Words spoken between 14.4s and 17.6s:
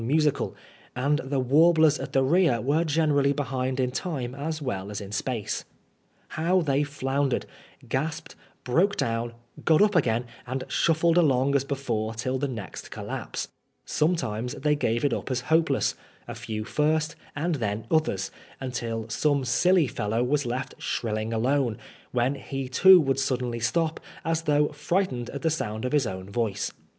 tliey gave it up as hopeless, a few first, and